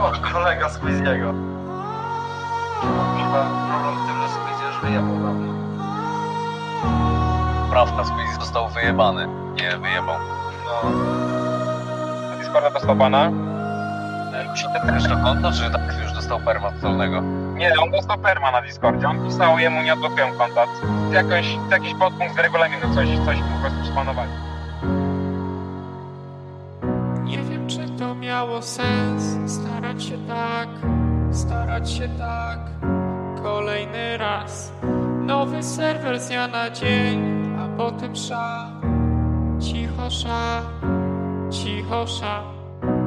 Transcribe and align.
Siła 0.00 0.12
kolega 0.32 0.68
z 0.68 0.78
Quiziego. 0.78 1.34
Chyba 3.16 3.44
problem 3.68 3.94
w 4.04 4.06
tym, 4.06 4.16
że 4.22 4.28
Squeezie 4.28 4.66
już 4.66 4.80
wyjebał 4.80 5.14
dawno. 5.14 5.52
Prawda, 7.70 8.04
Squeezy 8.04 8.34
został 8.40 8.68
wyjebany. 8.68 9.28
Nie 9.56 9.76
wyjebał. 9.78 10.16
No, 10.64 10.90
Na 12.30 12.36
Discorda 12.36 12.70
dostał 12.70 12.96
bana? 12.96 13.30
Czy 14.56 14.64
ty 14.64 14.92
też 14.92 15.02
do 15.08 15.16
konta, 15.16 15.52
czy 15.52 15.70
tak 15.70 15.82
już 16.02 16.12
dostał 16.12 16.40
perma 16.40 16.70
totalnego? 16.70 17.20
Nie, 17.54 17.72
on 17.82 17.90
dostał 17.90 18.18
perma 18.18 18.50
na 18.50 18.62
Discordzie. 18.62 19.08
On 19.08 19.26
pisał 19.26 19.58
jemu 19.58 19.82
nie 19.82 19.92
odblokuję 19.92 20.32
konta. 20.38 20.64
Jakoś, 21.12 21.46
jakiś 21.70 21.94
podpunkt 21.94 22.34
z 22.34 22.38
regulaminu, 22.38 22.94
coś, 22.94 23.08
coś 23.26 23.36
po 23.38 23.60
prostu 23.60 23.92
spanowali. 23.92 24.30
Miało 28.40 28.62
sens 28.62 29.22
starać 29.46 30.04
się 30.04 30.18
tak, 30.28 30.68
starać 31.32 31.90
się 31.90 32.08
tak. 32.08 32.58
Kolejny 33.42 34.18
raz, 34.18 34.72
nowy 35.26 35.62
serwer 35.62 36.20
z 36.20 36.28
dnia 36.28 36.48
na 36.48 36.70
dzień, 36.70 37.20
a 37.58 37.76
potem 37.76 38.16
sza, 38.16 38.70
cicho 39.60 40.10
sza, 40.10 40.62
cicho 41.50 42.06
sza. 42.06 42.42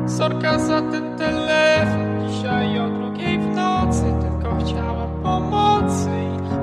Sorka 0.07 0.59
za 0.59 0.81
ten 0.81 1.17
telefon, 1.17 2.29
dzisiaj 2.29 2.79
o 2.79 2.89
drugiej 2.89 3.39
w 3.39 3.47
nocy, 3.55 4.05
tylko 4.21 4.55
chciałam 4.55 5.23
pomocy 5.23 6.09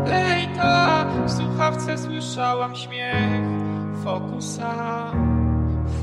i 0.07 0.09
lejta. 0.10 1.05
W 1.27 1.32
słuchawce 1.32 1.98
słyszałam 1.98 2.77
śmiech, 2.77 3.45
fokusa, 4.05 4.74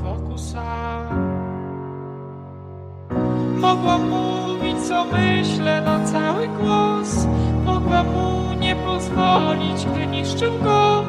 fokusa. 0.02 1.37
Mogłam 3.60 4.08
mówić 4.08 4.76
co 4.88 5.04
myślę 5.04 5.80
na 5.80 6.04
cały 6.04 6.48
głos. 6.48 7.26
Mogłam 7.64 8.06
mu 8.06 8.54
nie 8.54 8.76
pozwolić, 8.76 9.86
gdy 9.86 10.06
niszczył 10.06 10.52
go. 10.62 11.04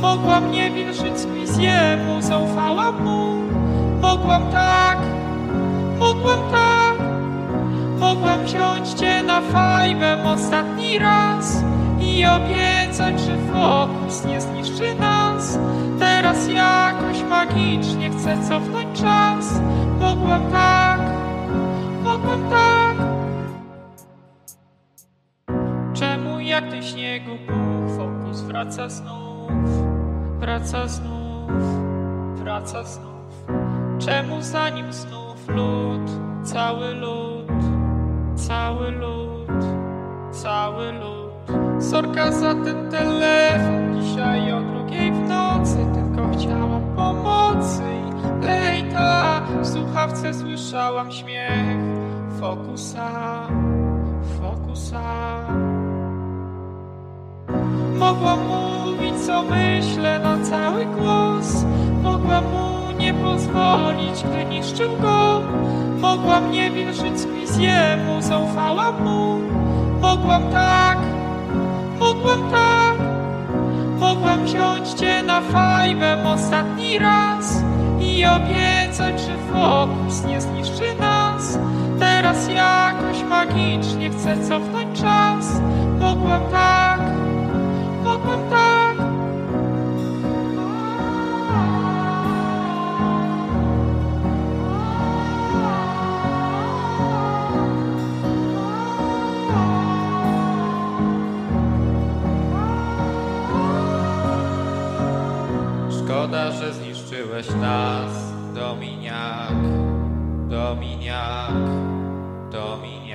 Mogłam 0.00 0.50
nie 0.50 0.70
wierzyć 0.70 1.18
Squeeziemu, 1.18 2.22
zaufałam 2.22 3.04
mu. 3.04 3.42
Mogłam 4.00 4.42
tak, 4.52 4.98
mogłam 5.98 6.38
tak. 6.50 7.06
Mogłam 7.98 8.44
wziąć 8.44 8.88
cię 8.88 9.22
na 9.22 9.40
fajmę 9.40 10.24
ostatni 10.24 10.98
raz 10.98 11.64
I 12.00 12.24
obiecać, 12.26 13.20
że 13.20 13.36
fokus 13.52 14.24
nie 14.24 14.40
zniszczy 14.40 14.94
nas. 14.94 15.58
Teraz 15.98 16.48
jakoś 16.48 17.22
magicznie 17.30 18.10
chcę 18.10 18.36
cofnąć 18.48 19.00
czas. 19.00 19.60
Mogłam 20.00 20.42
tak, 20.52 20.85
tak 22.50 22.96
Czemu 25.94 26.40
jak 26.40 26.70
ty 26.70 26.82
śniegu 26.82 27.30
puch 27.46 27.96
Fokus 27.96 28.40
wraca 28.42 28.88
znów? 28.88 29.50
Wraca 30.38 30.88
znów 30.88 31.50
Wraca 32.34 32.84
znów. 32.84 33.46
Czemu 33.98 34.42
za 34.42 34.68
nim 34.68 34.92
znów 34.92 35.48
lód? 35.48 36.10
Cały 36.44 36.94
lód 36.94 37.52
Cały 38.36 38.90
lód 38.90 39.64
Cały 40.32 40.92
lód. 40.92 41.26
Sorka 41.84 42.32
za 42.32 42.54
ten 42.54 42.90
telefon 42.90 44.02
Dzisiaj 44.02 44.52
o 44.52 44.60
drugiej 44.60 45.12
w 45.12 45.28
nocy 45.28 45.76
Tylko 45.94 46.38
chciałam 46.38 46.96
pomocy 46.96 47.82
i 48.08 48.46
lejta. 48.46 49.40
W 49.62 49.66
słuchawce 49.66 50.34
słyszałam 50.34 51.12
śmiech 51.12 51.95
Fokusa 52.40 53.48
Fokusa 54.40 55.00
Mogłam 57.98 58.38
mówić 58.46 59.14
co 59.26 59.42
myślę 59.42 60.18
na 60.18 60.44
cały 60.44 60.84
głos. 60.84 61.64
Mogłam 62.02 62.44
mu 62.44 62.98
nie 62.98 63.14
pozwolić, 63.14 64.24
gdy 64.24 64.44
niszczył 64.44 64.90
go. 65.02 65.40
Mogłam 66.00 66.50
nie 66.50 66.70
wierzyć 66.70 67.20
Squeeziemu, 67.20 68.22
zaufałam 68.22 69.04
mu. 69.04 69.40
Mogłam 70.00 70.42
tak, 70.52 70.98
mogłam 72.00 72.50
tak. 72.50 72.96
Mogłam 73.98 74.44
wziąć 74.44 74.88
cię 74.88 75.22
na 75.22 75.40
fajmę 75.40 76.24
ostatni 76.34 76.98
raz 76.98 77.62
I 78.00 78.24
obiecać, 78.24 79.20
że 79.20 79.36
fokus 79.52 80.24
nie 80.24 80.40
zniszczy 80.40 80.94
nas 81.00 81.58
Teraz 81.98 82.48
jakoś 82.48 83.22
magicznie 83.22 84.10
chcę 84.10 84.48
cofnąć 84.48 85.00
czas. 85.00 85.60
Mogłam 85.98 86.42
tak, 86.50 87.00
mogłam 88.04 88.40
tak. 88.50 88.96
Szkoda, 105.90 106.50
że 106.50 106.72
zniszczyłeś 106.74 107.50
nas, 107.50 108.12
Dominiak, 108.54 109.52
Dominiak, 110.56 111.52
Dominiak. 112.48 113.05